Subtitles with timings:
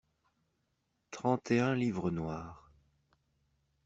[1.11, 2.71] Trente et un livres noirs.